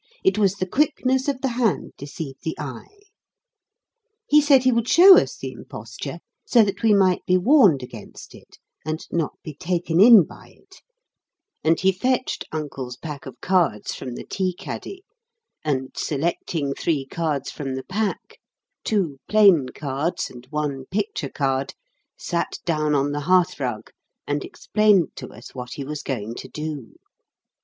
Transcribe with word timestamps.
It 0.23 0.39
was 0.39 0.55
the 0.55 0.65
quickness 0.65 1.27
of 1.27 1.41
the 1.41 1.49
hand 1.49 1.93
deceived 1.95 2.39
the 2.41 2.57
eye. 2.57 3.01
He 4.25 4.41
said 4.41 4.63
he 4.63 4.71
would 4.71 4.87
show 4.87 5.15
us 5.15 5.37
the 5.37 5.51
imposture 5.51 6.17
so 6.43 6.63
that 6.63 6.81
we 6.81 6.91
might 6.91 7.23
be 7.27 7.37
warned 7.37 7.83
against 7.83 8.33
it, 8.33 8.57
and 8.83 9.05
not 9.11 9.37
be 9.43 9.53
taken 9.53 9.99
in 9.99 10.23
by 10.23 10.55
it; 10.57 10.81
and 11.63 11.79
he 11.79 11.91
fetched 11.91 12.45
Uncle's 12.51 12.97
pack 12.97 13.27
of 13.27 13.39
cards 13.41 13.93
from 13.93 14.15
the 14.15 14.23
tea 14.23 14.55
caddy, 14.57 15.03
and, 15.63 15.91
selecting 15.95 16.73
three 16.73 17.05
cards 17.05 17.51
from 17.51 17.75
the 17.75 17.83
pack, 17.83 18.39
two 18.83 19.19
plain 19.29 19.67
cards 19.69 20.31
and 20.31 20.47
one 20.49 20.85
picture 20.89 21.29
card, 21.29 21.75
sat 22.17 22.57
down 22.65 22.95
on 22.95 23.11
the 23.11 23.19
hearthrug, 23.29 23.91
and 24.25 24.43
explained 24.43 25.15
to 25.15 25.27
us 25.27 25.53
what 25.53 25.73
he 25.73 25.83
was 25.83 26.01
going 26.01 26.33
to 26.33 26.47
do. 26.47 26.95